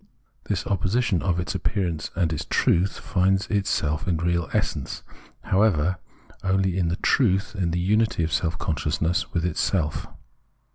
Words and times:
This 0.45 0.65
opposition 0.65 1.21
of 1.21 1.39
its 1.39 1.53
appearance 1.53 2.09
and 2.15 2.33
its 2.33 2.47
truth 2.49 2.97
finds 2.97 3.45
its 3.49 3.83
real 3.83 4.49
essence, 4.51 5.03
however, 5.43 5.97
only 6.43 6.75
in 6.75 6.87
the 6.87 6.95
truth— 6.95 7.55
in 7.55 7.69
the 7.69 7.79
unity 7.79 8.23
of 8.23 8.33
self 8.33 8.57
consciousness 8.57 9.31
with 9.31 9.45
itself. 9.45 10.07